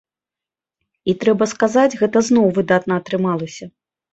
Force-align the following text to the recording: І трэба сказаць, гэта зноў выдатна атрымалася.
І 1.13 1.15
трэба 1.25 1.49
сказаць, 1.53 1.97
гэта 2.01 2.17
зноў 2.31 2.47
выдатна 2.59 2.93
атрымалася. 3.03 3.65